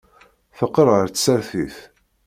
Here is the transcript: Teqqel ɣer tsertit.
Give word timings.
Teqqel 0.57 0.87
ɣer 0.93 1.07
tsertit. 1.09 1.77